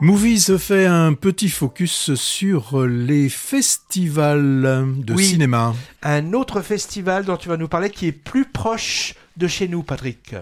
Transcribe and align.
Movies 0.00 0.58
fait 0.58 0.86
un 0.86 1.14
petit 1.14 1.48
focus 1.48 2.14
sur 2.14 2.84
les 2.84 3.28
festivals 3.28 4.84
de 4.98 5.14
Oui. 5.14 5.24
cinéma. 5.24 5.74
Un 6.02 6.32
autre 6.32 6.60
festival 6.62 7.24
dont 7.24 7.36
tu 7.36 7.48
vas 7.48 7.56
nous 7.56 7.68
parler 7.68 7.90
qui 7.90 8.08
est 8.08 8.12
plus 8.12 8.44
proche 8.44 9.14
de 9.36 9.46
chez 9.46 9.68
nous, 9.68 9.82
Patrick. 9.82 10.34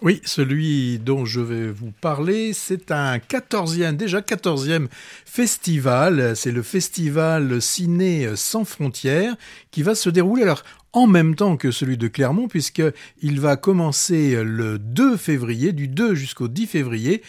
Oui, 0.00 0.22
celui 0.24 0.98
dont 0.98 1.26
je 1.26 1.40
vais 1.40 1.70
vous 1.70 1.90
parler, 2.00 2.52
c'est 2.54 2.90
un 2.90 3.18
14e, 3.18 3.96
déjà 3.96 4.20
14e 4.20 4.86
festival. 5.26 6.34
C'est 6.36 6.52
le 6.52 6.62
festival 6.62 7.60
Ciné 7.60 8.30
sans 8.36 8.64
frontières 8.64 9.34
qui 9.70 9.82
va 9.82 9.94
se 9.94 10.08
dérouler 10.08 10.44
alors 10.44 10.62
en 10.92 11.06
même 11.06 11.34
temps 11.34 11.56
que 11.56 11.70
celui 11.70 11.98
de 11.98 12.08
Clermont 12.08 12.48
puisqu'il 12.48 13.40
va 13.40 13.56
commencer 13.56 14.42
le 14.42 14.78
2 14.78 15.16
février, 15.18 15.72
du 15.72 15.88
2 15.88 16.14
jusqu'au 16.14 16.48
10 16.48 16.66
février. 16.66 17.22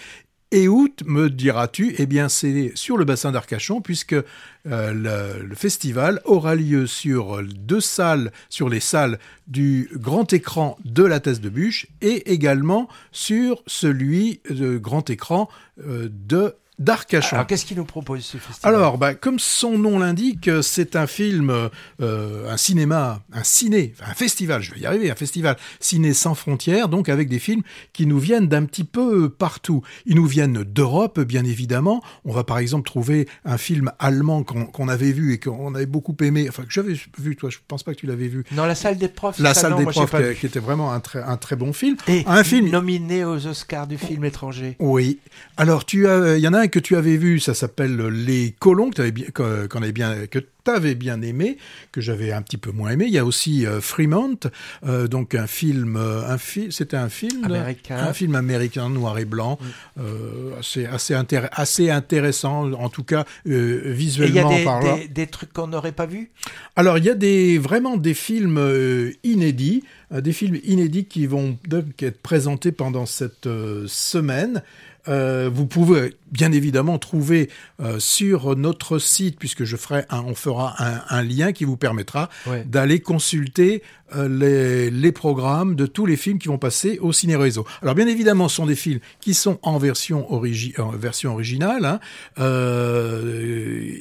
Et 0.54 0.68
août, 0.68 1.04
me 1.06 1.30
diras-tu, 1.30 1.96
eh 1.98 2.06
bien 2.06 2.28
c'est 2.28 2.74
sur 2.76 2.98
le 2.98 3.06
bassin 3.06 3.32
d'Arcachon 3.32 3.80
puisque 3.80 4.12
euh, 4.14 5.40
le, 5.46 5.56
festival 5.56 6.20
aura 6.26 6.56
lieu 6.56 6.88
sur 6.88 7.42
deux 7.42 7.80
salles, 7.80 8.34
sur 8.50 8.68
les 8.68 8.82
salles 8.82 9.18
du 9.48 9.90
grand 9.94 10.34
écran 10.34 10.78
de 10.84 11.04
la 11.04 11.22
Thèse 11.22 11.40
de 11.40 11.48
Bûche 11.48 11.88
et 12.02 12.34
également 12.34 12.90
sur 13.14 13.64
celui 13.66 14.42
de 14.50 14.78
grand 14.78 15.10
écran 15.10 15.48
euh, 15.88 16.10
de 16.12 16.54
d'Arcachon. 16.80 17.36
Alors, 17.36 17.48
qu'est-ce 17.48 17.66
qu'il 17.66 17.78
nous 17.78 17.86
propose 17.86 18.24
ce 18.26 18.38
festival? 18.38 18.74
Alors, 18.74 18.98
bah, 18.98 19.14
comme 19.14 19.40
son 19.40 19.78
nom 19.78 20.00
l'indique, 20.00 20.50
c'est 20.62 20.96
un 20.96 21.08
film, 21.08 21.70
euh, 22.02 22.50
un 22.52 22.58
cinéma, 22.58 23.22
un 23.34 23.44
ciné, 23.44 23.94
enfin, 24.00 24.12
un 24.12 24.16
festival, 24.16 24.62
je 24.62 24.74
vais 24.74 24.80
y 24.82 24.86
arriver, 24.86 25.12
un 25.12 25.16
festival 25.16 25.58
ciné 25.80 26.14
sans 26.14 26.34
frontières, 26.34 26.90
donc 26.90 27.10
avec 27.10 27.30
des 27.30 27.40
films 27.40 27.62
qui 27.94 28.06
nous 28.06 28.20
viennent 28.20 28.48
d'un 28.48 28.66
petit 28.66 28.84
peu 28.84 29.30
partout. 29.30 29.84
Ils 30.06 30.16
nous 30.16 30.26
viennent 30.26 30.64
d'Europe, 30.64 31.20
bien 31.20 31.46
évidemment. 31.46 32.02
On 32.26 32.32
va 32.32 32.44
par 32.44 32.58
exemple 32.58 32.90
trouver 32.90 33.28
un 33.46 33.58
film 33.58 33.92
allemand 34.00 34.44
qu'on 34.44 34.66
qu'on 34.66 34.88
avait 34.88 35.12
vu 35.12 35.34
et 35.34 35.40
qu'on 35.40 35.76
avait 35.76 35.86
beaucoup 35.86 36.16
aimé, 36.22 36.48
enfin 36.50 36.64
que 36.64 36.72
j'avais 36.72 36.96
vu, 37.18 37.36
toi, 37.36 37.50
je 37.50 37.58
pense 37.68 37.84
pas 37.84 37.94
que 37.94 38.00
tu 38.00 38.08
l'avais 38.08 38.28
vu. 38.28 38.44
Dans 38.52 38.66
la 38.66 38.76
salle 38.76 38.98
des 38.98 39.08
profs. 39.08 39.40
La 39.40 39.54
salle 39.54 39.72
non, 39.72 39.78
des 39.78 39.84
moi, 39.84 39.94
profs, 39.94 40.40
qui 40.40 40.46
était 40.46 40.60
vraiment 40.60 40.92
un 40.92 41.00
très, 41.00 41.22
un 41.22 41.38
très 41.38 41.56
bon 41.56 41.74
film. 41.74 41.98
Et 42.08 42.24
un 42.26 42.44
film 42.44 42.70
nominé 42.70 43.26
aux 43.26 43.46
Oscars 43.46 43.88
du 43.88 43.98
film 43.98 44.24
étranger. 44.26 44.76
oui. 44.80 45.20
Alors, 45.58 45.86
tu 45.86 46.08
as, 46.08 46.38
il 46.38 46.42
y 46.42 46.48
en 46.48 46.54
a 46.54 46.61
un 46.62 46.68
que 46.68 46.80
tu 46.80 46.96
avais 46.96 47.18
vu, 47.18 47.40
ça 47.40 47.54
s'appelle 47.54 47.98
Les 48.08 48.56
Colons, 48.60 48.90
que 48.90 48.96
tu 48.96 49.02
avais 49.02 49.12
bien, 49.12 49.26
que- 49.34 49.68
avait 49.78 49.92
bien, 49.92 50.28
que 50.28 50.40
t'avais 50.64 50.94
bien 50.94 51.22
aimé, 51.24 51.58
que 51.92 52.02
j'avais 52.02 52.32
un 52.32 52.42
petit 52.44 52.58
peu 52.58 52.72
moins 52.72 52.92
aimé. 52.92 53.06
Il 53.08 53.14
y 53.14 53.18
a 53.18 53.26
aussi 53.26 53.66
euh, 53.66 53.82
Fremont, 53.82 54.38
euh, 54.86 55.08
donc 55.08 55.34
un 55.34 55.48
film, 55.48 55.96
euh, 55.98 56.24
un 56.28 56.38
fi- 56.38 56.72
c'était 56.72 56.98
un 56.98 57.10
film 57.10 57.44
Américain. 57.44 57.98
un 57.98 58.14
film 58.14 58.36
américain 58.36 58.88
noir 58.90 59.18
et 59.18 59.26
blanc, 59.26 59.58
euh, 60.00 60.52
assez, 60.60 60.86
assez, 60.86 61.16
intér- 61.16 61.50
assez 61.52 61.90
intéressant, 61.90 62.72
en 62.74 62.90
tout 62.90 63.04
cas 63.04 63.26
euh, 63.48 63.52
Et 63.52 63.82
il 63.82 63.88
y 63.88 63.90
a 63.90 63.94
visuellement 63.94 64.56
des, 64.58 64.64
parlant. 64.64 64.98
des, 64.98 65.08
des 65.08 65.28
trucs 65.28 65.52
qu'on 65.52 65.68
n'aurait 65.68 65.92
pas 65.94 66.06
vus? 66.06 66.30
Alors, 66.76 66.98
il 67.00 67.06
y 67.06 67.10
a 67.10 67.16
des, 67.16 67.58
vraiment 67.58 67.98
des 67.98 68.14
films 68.14 69.12
inédits, 69.24 69.84
des 70.12 70.34
films 70.34 70.60
inédits 70.64 71.06
qui 71.06 71.26
vont 71.26 71.58
donc 71.68 72.04
être 72.04 72.22
présentés 72.22 72.72
pendant 72.72 73.06
cette 73.06 73.48
semaine. 73.88 74.62
Euh, 75.08 75.50
vous 75.52 75.66
pouvez 75.66 76.16
bien 76.32 76.52
évidemment 76.52 76.98
trouver 77.00 77.50
euh, 77.82 78.00
sur 78.00 78.56
notre 78.56 79.00
site, 79.00 79.38
puisque 79.40 79.64
je 79.64 79.76
ferai 79.76 80.06
un, 80.10 80.22
on 80.22 80.36
fera 80.36 80.76
un, 80.78 81.02
un 81.10 81.24
lien 81.24 81.52
qui 81.54 81.66
vous 81.66 81.78
permettra 81.78 82.30
Ouais. 82.48 82.64
d'aller 82.66 83.00
consulter 83.00 83.82
euh, 84.16 84.28
les, 84.30 84.92
les 84.92 85.12
programmes 85.12 85.76
de 85.76 85.86
tous 85.86 86.06
les 86.06 86.18
films 86.18 86.38
qui 86.38 86.48
vont 86.50 86.58
passer 86.58 87.00
au 87.02 87.12
Ciné 87.14 87.36
Réseau. 87.36 87.66
Alors 87.82 87.96
bien 87.96 88.08
évidemment, 88.08 88.48
ce 88.50 88.58
sont 88.58 88.66
des 88.66 88.76
films 88.76 89.00
qui 89.22 89.34
sont 89.34 89.58
en 89.64 89.78
version, 89.78 90.28
origi- 90.30 90.80
en 90.80 90.92
version 90.92 91.34
originale. 91.34 91.86
hein. 91.86 92.00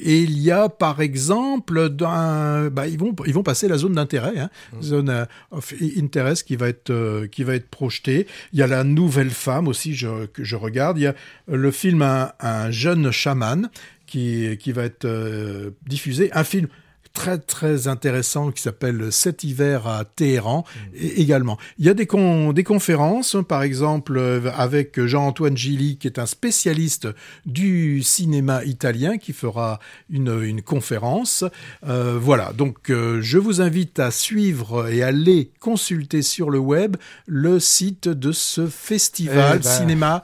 Et 0.03 0.19
il 0.21 0.37
y 0.39 0.51
a 0.51 0.69
par 0.69 1.01
exemple, 1.01 1.89
bah, 1.89 2.87
ils 2.87 2.97
vont 2.97 3.15
ils 3.25 3.33
vont 3.33 3.43
passer 3.43 3.67
la 3.67 3.77
zone 3.77 3.93
d'intérêt, 3.93 4.37
hein, 4.39 4.49
zone 4.81 5.09
euh, 5.09 5.25
of 5.51 5.73
interest 5.97 6.45
qui 6.47 6.55
va 6.55 6.67
être 6.69 7.25
qui 7.27 7.43
va 7.43 7.55
être 7.55 7.69
projetée. 7.69 8.27
Il 8.53 8.59
y 8.59 8.63
a 8.63 8.67
la 8.67 8.83
Nouvelle 8.83 9.29
Femme 9.29 9.67
aussi 9.67 9.93
je, 9.95 10.25
que 10.27 10.43
je 10.43 10.55
regarde. 10.55 10.90
Il 10.97 11.03
y 11.03 11.07
a 11.07 11.15
le 11.47 11.71
film 11.71 12.01
un, 12.01 12.31
un 12.39 12.71
jeune 12.71 13.11
chaman 13.11 13.69
qui 14.05 14.57
qui 14.59 14.71
va 14.71 14.83
être 14.83 15.05
euh, 15.05 15.71
diffusé. 15.87 16.29
Un 16.33 16.43
film 16.43 16.67
très 17.13 17.37
très 17.39 17.89
intéressant 17.89 18.51
qui 18.51 18.61
s'appelle 18.61 19.11
Cet 19.11 19.43
hiver 19.43 19.85
à 19.85 20.05
Téhéran 20.05 20.63
et 20.93 21.19
également. 21.21 21.57
Il 21.77 21.85
y 21.85 21.89
a 21.89 21.93
des, 21.93 22.05
con- 22.05 22.53
des 22.53 22.63
conférences, 22.63 23.35
par 23.49 23.63
exemple 23.63 24.15
euh, 24.17 24.49
avec 24.55 24.97
Jean-Antoine 25.05 25.57
Gilly 25.57 25.97
qui 25.97 26.07
est 26.07 26.19
un 26.19 26.25
spécialiste 26.25 27.09
du 27.45 28.01
cinéma 28.01 28.63
italien 28.63 29.17
qui 29.17 29.33
fera 29.33 29.79
une, 30.09 30.41
une 30.41 30.61
conférence. 30.61 31.43
Euh, 31.85 32.17
voilà, 32.17 32.53
donc 32.53 32.89
euh, 32.89 33.19
je 33.21 33.37
vous 33.37 33.59
invite 33.59 33.99
à 33.99 34.09
suivre 34.09 34.87
et 34.89 35.03
aller 35.03 35.51
consulter 35.59 36.21
sur 36.21 36.49
le 36.49 36.59
web 36.59 36.95
le 37.27 37.59
site 37.59 38.07
de 38.07 38.31
ce 38.31 38.67
festival 38.67 39.57
Eh 39.59 39.63
ben, 39.63 39.69
cinéma 39.69 40.23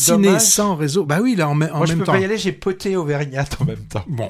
ciné 0.00 0.26
dommage. 0.28 0.42
sans 0.42 0.74
réseau. 0.76 1.04
Bah 1.04 1.18
oui, 1.22 1.36
là 1.36 1.48
en, 1.48 1.54
me- 1.54 1.72
en 1.72 1.78
Moi, 1.78 1.86
je 1.86 1.92
même 1.92 2.00
peux 2.00 2.04
temps. 2.06 2.12
pas 2.12 2.18
y 2.18 2.24
aller, 2.24 2.36
j'ai 2.38 2.52
poté 2.52 2.96
Auvergnat 2.96 3.44
en 3.60 3.64
même 3.64 3.84
temps. 3.88 4.04
Bon, 4.08 4.28